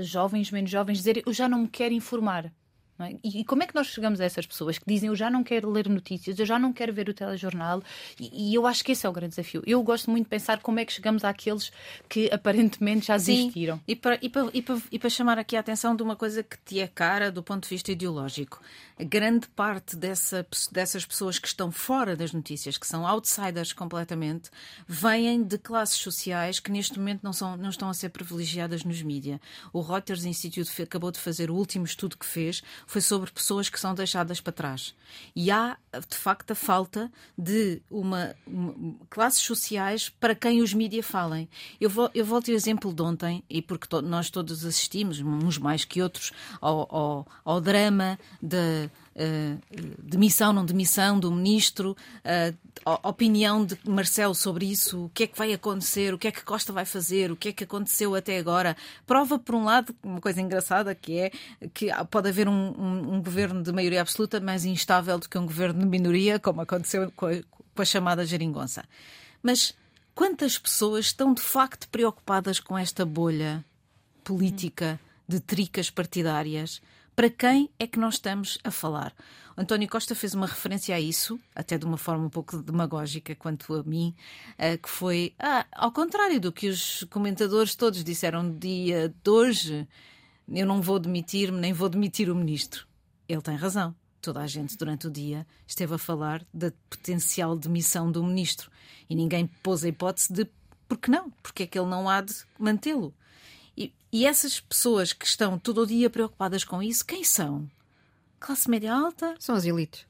[0.02, 2.52] jovens, menos jovens, dizer eu já não me quero informar.
[3.04, 3.16] É?
[3.24, 5.44] E, e, como é que nós chegamos a essas pessoas que dizem eu já não
[5.44, 7.82] quero ler notícias, eu já não quero ver o telejornal?
[8.20, 9.64] E, e eu acho que esse é o grande desafio.
[9.66, 11.72] Eu gosto muito de pensar como é que chegamos àqueles
[12.08, 13.78] que aparentemente já desistiram.
[13.78, 16.16] Sim, e para, e, para, e, para, e para chamar aqui a atenção de uma
[16.16, 18.62] coisa que te é cara do ponto de vista ideológico.
[19.04, 24.50] Grande parte dessa, dessas pessoas que estão fora das notícias, que são outsiders completamente,
[24.88, 29.02] vêm de classes sociais que neste momento não, são, não estão a ser privilegiadas nos
[29.02, 29.40] mídias.
[29.74, 33.80] O Reuters Institute acabou de fazer o último estudo que fez, foi sobre pessoas que
[33.80, 34.96] são deixadas para trás.
[35.36, 35.78] E há,
[36.10, 41.50] de facto, a falta de uma, uma classes sociais para quem os mídias falem.
[41.80, 45.86] Eu, eu volto ao exemplo de ontem, e porque to, nós todos assistimos, uns mais
[45.86, 48.90] que outros, ao, ao, ao drama de
[50.02, 51.96] demissão, não demissão do ministro,
[52.86, 56.32] a opinião de Marcelo sobre isso, o que é que vai acontecer, o que é
[56.32, 58.76] que Costa vai fazer, o que é que aconteceu até agora.
[59.06, 61.32] Prova, por um lado, uma coisa engraçada que é
[61.74, 65.46] que pode haver um, um, um governo de maioria absoluta mais instável do que um
[65.46, 67.34] governo de minoria, como aconteceu com a,
[67.76, 68.84] com a chamada geringonça.
[69.44, 69.76] Mas
[70.16, 73.64] quantas pessoas estão de facto preocupadas com esta bolha
[74.24, 76.82] política de tricas partidárias?
[77.16, 79.14] Para quem é que nós estamos a falar?
[79.58, 83.74] António Costa fez uma referência a isso, até de uma forma um pouco demagógica quanto
[83.74, 84.16] a mim,
[84.58, 89.30] eh, que foi ah, ao contrário do que os comentadores todos disseram no dia de
[89.30, 89.88] hoje,
[90.50, 92.88] eu não vou demitir-me, nem vou demitir o ministro.
[93.28, 93.94] Ele tem razão.
[94.22, 98.72] Toda a gente durante o dia esteve a falar da potencial demissão do ministro
[99.10, 100.48] e ninguém pôs a hipótese de
[100.88, 101.32] por que não?
[101.42, 103.14] Porque é que ele não há de mantê-lo?
[103.76, 107.70] E, e essas pessoas que estão todo o dia preocupadas com isso, quem são?
[108.40, 109.36] Classe média alta?
[109.40, 110.06] São as elites.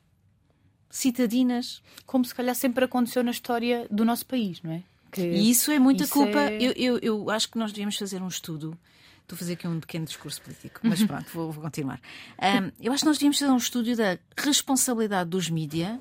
[0.89, 1.81] citadinas.
[2.05, 4.83] Como se calhar sempre aconteceu na história do nosso país, não é?
[5.11, 6.39] Que e isso é muita isso culpa.
[6.39, 6.57] É...
[6.61, 8.77] Eu, eu, eu acho que nós devíamos fazer um estudo.
[9.21, 11.99] Estou a fazer aqui um pequeno discurso político, mas pronto, vou, vou continuar.
[12.39, 15.99] Um, eu acho que nós devíamos fazer um estudo da responsabilidade dos mídias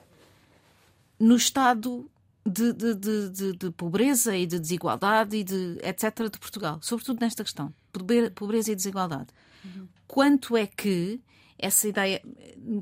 [1.19, 2.09] no estado
[2.47, 6.31] de, de, de, de, pobreza e de desigualdade e de etc.
[6.31, 7.73] de Portugal, sobretudo nesta questão,
[8.35, 9.29] pobreza e desigualdade.
[9.65, 9.87] Uhum.
[10.07, 11.21] Quanto é que
[11.59, 12.23] essa ideia,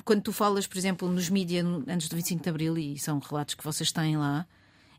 [0.04, 3.54] quando tu falas, por exemplo, nos mídias antes do 25 de Abril, e são relatos
[3.54, 4.46] que vocês têm lá,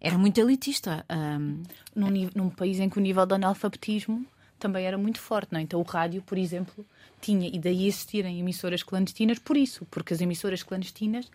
[0.01, 1.05] era muito elitista.
[1.09, 1.63] Um...
[1.95, 4.25] Num, num país em que o nível de analfabetismo
[4.59, 5.63] também era muito forte, não é?
[5.63, 6.85] Então o rádio, por exemplo,
[7.21, 11.29] tinha, e daí existirem emissoras clandestinas por isso, porque as emissoras clandestinas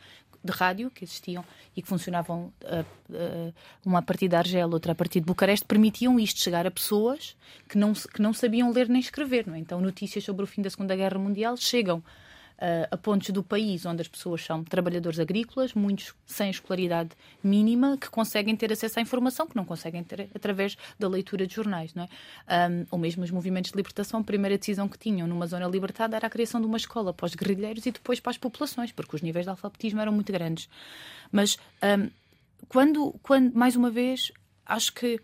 [0.44, 1.42] de rádio que existiam
[1.74, 5.64] e que funcionavam uh, uh, uma a partir de Argel, outra a partir de Bucareste,
[5.64, 7.34] permitiam isto chegar a pessoas
[7.66, 9.46] que não, que não sabiam ler nem escrever.
[9.46, 9.58] Não é?
[9.58, 12.02] Então, notícias sobre o fim da Segunda Guerra Mundial chegam
[12.90, 17.10] a pontos do país onde as pessoas são trabalhadores agrícolas, muitos sem escolaridade
[17.42, 21.54] mínima, que conseguem ter acesso à informação que não conseguem ter através da leitura de
[21.54, 21.94] jornais.
[21.94, 22.70] Não é?
[22.70, 26.16] Um, ou mesmo os movimentos de libertação, a primeira decisão que tinham numa zona libertada
[26.16, 29.16] era a criação de uma escola para os guerrilheiros e depois para as populações, porque
[29.16, 30.68] os níveis de alfabetismo eram muito grandes.
[31.30, 32.08] Mas um,
[32.68, 34.32] quando, quando, mais uma vez,
[34.64, 35.20] acho que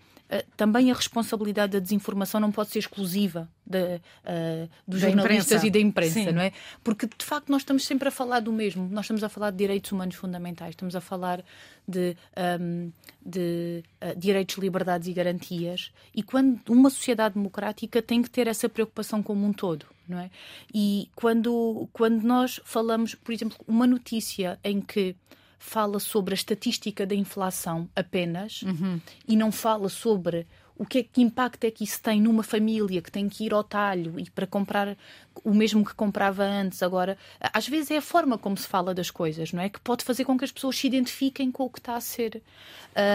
[0.57, 5.67] também a responsabilidade da desinformação não pode ser exclusiva de, uh, dos da jornalistas imprensa.
[5.67, 6.33] e da imprensa, Sim.
[6.33, 6.53] não é?
[6.85, 8.89] Porque de facto nós estamos sempre a falar do mesmo.
[8.91, 11.43] Nós estamos a falar de direitos humanos fundamentais, estamos a falar
[11.87, 12.17] de,
[12.61, 12.93] um,
[13.25, 15.91] de uh, direitos, liberdades e garantias.
[16.15, 20.31] E quando uma sociedade democrática tem que ter essa preocupação como um todo, não é?
[20.73, 25.17] E quando, quando nós falamos, por exemplo, uma notícia em que
[25.61, 28.99] fala sobre a estatística da inflação apenas uhum.
[29.29, 30.47] e não fala sobre
[30.81, 33.53] o que, é, que impacto é que isso tem numa família que tem que ir
[33.53, 34.97] ao talho e para comprar
[35.45, 36.83] o mesmo que comprava antes.
[36.83, 37.19] Agora,
[37.53, 39.69] às vezes é a forma como se fala das coisas, não é?
[39.69, 42.43] Que pode fazer com que as pessoas se identifiquem com o que está a ser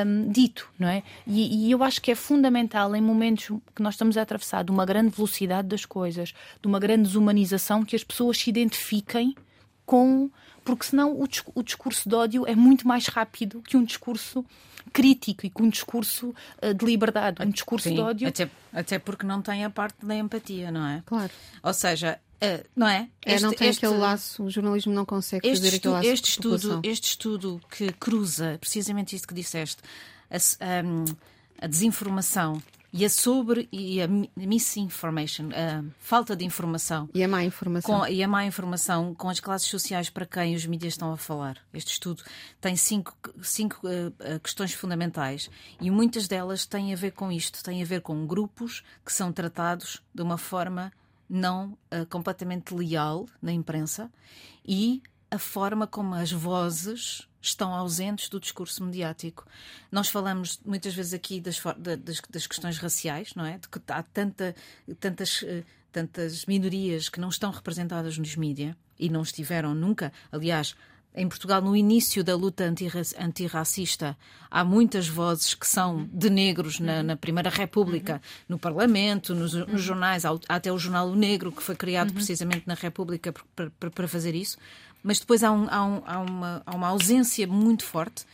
[0.05, 1.01] um, dito, não é?
[1.25, 4.69] E, e, eu acho que é fundamental em momentos que nós estamos a atravessar de
[4.69, 9.35] uma grande velocidade das coisas, de uma grande desumanização, que as pessoas se identifiquem
[9.87, 10.29] com
[10.65, 14.43] porque senão o, o discurso de ódio é muito mais rápido que um discurso
[14.91, 18.27] crítico e com um discurso uh, de liberdade, um discurso Sim, de ódio.
[18.27, 21.03] Até, até porque não tem a parte da empatia, não é?
[21.05, 21.31] Claro.
[21.61, 23.07] Ou seja, uh, não é?
[23.25, 26.07] Este, é, não tem este, aquele laço, o jornalismo não consegue fazer estu, aquele laço.
[26.07, 29.83] Este estudo, este estudo que cruza precisamente isto que disseste,
[30.31, 32.61] a, a, a desinformação
[32.97, 37.09] e a sobre e a misinformation, a falta de informação.
[37.13, 37.99] E a má informação.
[37.99, 41.17] Com, e a má informação com as classes sociais para quem os mídias estão a
[41.17, 41.57] falar.
[41.73, 42.23] Este estudo
[42.61, 45.49] tem cinco, cinco uh, questões fundamentais
[45.81, 49.29] e muitas delas têm a ver com isto, têm a ver com grupos que são
[49.29, 50.89] tratados de uma forma
[51.29, 54.09] não uh, completamente leal na imprensa
[54.65, 55.03] e
[55.35, 59.45] a forma como as vozes estão ausentes do discurso mediático.
[59.91, 63.57] Nós falamos muitas vezes aqui das, das, das questões raciais, não é?
[63.57, 64.55] De que há tanta,
[64.99, 70.11] tantas, eh, tantas minorias que não estão representadas nos mídias e não estiveram nunca.
[70.31, 70.75] Aliás,
[71.13, 72.65] em Portugal, no início da luta
[73.17, 74.17] antirracista,
[74.51, 79.81] há muitas vozes que são de negros na, na Primeira República, no Parlamento, nos, nos,
[79.81, 84.35] jornais, há até o Jornal o Negro, que foi criado precisamente na República para fazer
[84.35, 84.57] isso
[85.05, 88.25] mas depois há, um, há, um, há, uma, há uma ausência muito forte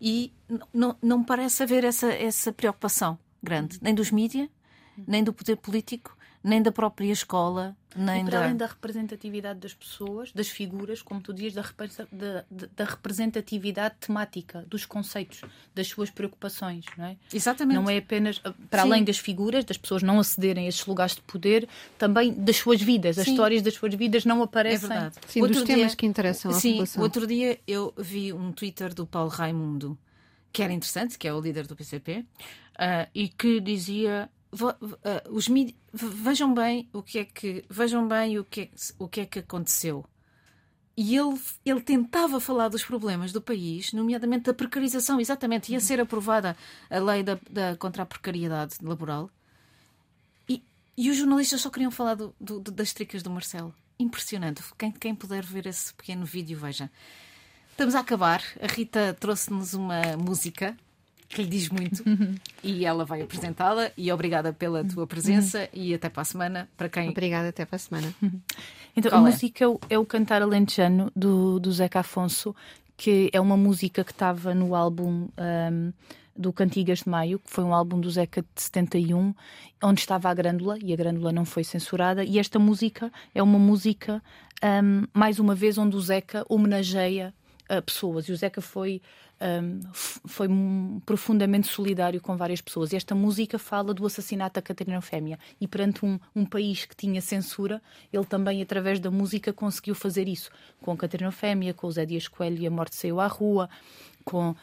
[0.00, 0.32] e
[0.72, 4.48] não, não parece haver essa, essa preocupação grande, nem dos mídias,
[5.06, 6.15] nem do poder político,
[6.46, 8.44] nem da própria escola, nem e para da...
[8.44, 11.64] além da representatividade das pessoas, das figuras, como tu dizes, da,
[12.12, 12.44] da,
[12.76, 15.40] da, representatividade temática, dos conceitos,
[15.74, 17.16] das suas preocupações, não é?
[17.34, 17.76] Exatamente.
[17.76, 18.88] Não é apenas, ah, para Sim.
[18.88, 22.80] além das figuras, das pessoas não acederem a esses lugares de poder, também das suas
[22.80, 23.22] vidas, Sim.
[23.22, 24.86] as histórias das suas vidas não aparecem.
[24.86, 25.16] É verdade.
[25.26, 25.74] Sim, outro dos dia...
[25.74, 27.02] temas que interessam à Sim, população.
[27.02, 29.98] outro dia eu vi um Twitter do Paulo Raimundo,
[30.52, 32.24] que era interessante, que é o líder do PCP, uh,
[32.78, 34.30] ah, e que dizia
[35.04, 35.48] eh, os
[35.92, 39.38] vejam bem o que é que vejam bem o que é, o que é que
[39.40, 40.04] aconteceu
[40.96, 46.00] e ele, ele tentava falar dos problemas do país, nomeadamente da precarização, exatamente, ia ser
[46.00, 46.56] aprovada
[46.88, 49.30] a lei da, da contra a precariedade laboral.
[50.48, 50.64] E,
[50.96, 53.74] e os jornalistas só queriam falar do, do, das tricas do Marcelo.
[53.98, 54.62] Impressionante.
[54.78, 56.90] Quem, quem puder ver esse pequeno vídeo, veja.
[57.70, 58.42] Estamos a acabar.
[58.58, 60.74] A Rita trouxe-nos uma música
[61.28, 62.02] que lhe diz muito
[62.62, 63.90] e ela vai apresentá-la.
[63.96, 66.68] E obrigada pela tua presença e até para a semana.
[66.76, 67.08] Para quem...
[67.08, 68.14] Obrigada, até para a semana.
[68.98, 69.30] Então, Qual a é?
[69.30, 72.56] música é o, é o Cantar Alentejano do, do Zeca Afonso,
[72.96, 75.28] que é uma música que estava no álbum.
[75.36, 75.92] Um,
[76.34, 79.34] do Cantigas de Maio, que foi um álbum do Zeca de 71,
[79.82, 83.58] onde estava a Grândola, e a Grândola não foi censurada, e esta música é uma
[83.58, 84.22] música,
[84.62, 87.34] um, mais uma vez, onde o Zeca homenageia
[87.70, 88.28] uh, pessoas.
[88.28, 89.00] E o Zeca foi,
[89.40, 90.48] um, foi
[91.04, 92.92] profundamente solidário com várias pessoas.
[92.92, 95.38] E esta música fala do assassinato da Catarina Fêmea.
[95.60, 100.28] E perante um, um, país que tinha censura, ele também, através da música, conseguiu fazer
[100.28, 100.50] isso.
[100.80, 103.68] Com a Catarina Fêmea, com o Zé Dias Coelho e a Morte Saiu à Rua,
[104.24, 104.54] com um,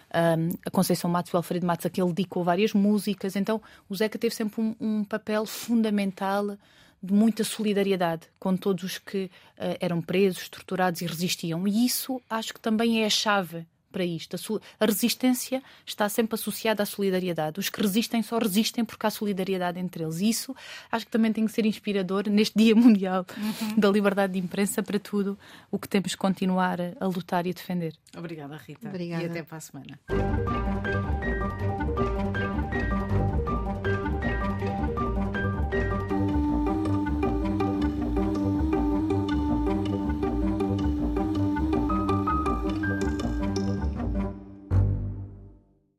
[0.65, 3.35] a Conceição Matos e o Alfredo Matos, a que ele dedicou várias músicas.
[3.35, 6.57] Então, o Zeca teve sempre um, um papel fundamental
[7.03, 11.67] de muita solidariedade com todos os que uh, eram presos, torturados e resistiam.
[11.67, 14.35] E isso acho que também é a chave para isto.
[14.35, 17.59] A, a, resistência está sempre associada à solidariedade.
[17.59, 20.19] Os que resistem só resistem porque há solidariedade entre eles.
[20.19, 20.55] E isso
[20.91, 23.79] acho que também tem que ser inspirador neste Dia Mundial uhum.
[23.79, 25.37] da Liberdade de Imprensa para tudo
[25.69, 27.93] o que temos que continuar a, a lutar e a defender.
[28.17, 28.89] Obrigada, Rita.
[28.89, 29.23] Obrigada.
[29.23, 29.99] E até para a semana.